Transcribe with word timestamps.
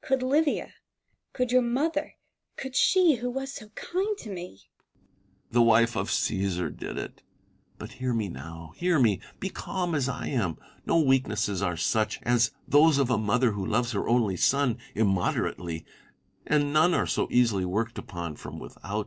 Could 0.00 0.22
Livia, 0.22 0.72
could 1.34 1.52
your 1.52 1.60
mother, 1.60 2.14
could 2.56 2.74
she 2.74 3.16
who 3.16 3.28
was 3.28 3.52
so 3.52 3.68
kind 3.74 4.16
to 4.16 4.30
me 4.30 4.70
Tiheriiis. 4.72 5.50
The 5.52 5.62
wife 5.62 5.96
of 5.98 6.08
Ciesar 6.10 6.70
did 6.74 6.96
it. 6.96 7.22
But 7.76 7.92
hear 8.00 8.14
me 8.14 8.30
now; 8.30 8.72
hear 8.76 8.98
me: 8.98 9.20
be 9.38 9.50
calm 9.50 9.94
as 9.94 10.08
I 10.08 10.28
am. 10.28 10.56
No 10.86 10.98
weaknesses 11.02 11.60
are 11.60 11.76
such 11.76 12.20
as 12.22 12.52
those 12.66 12.96
of 12.96 13.10
a 13.10 13.18
mother 13.18 13.50
who 13.52 13.66
loves 13.66 13.92
her 13.92 14.08
only 14.08 14.38
son 14.38 14.78
immoderately; 14.94 15.84
and 16.46 16.72
none 16.72 16.94
are 16.94 17.06
so 17.06 17.28
easily 17.30 17.66
worked 17.66 17.98
upon 17.98 18.36
from 18.36 18.58
without. 18.58 19.04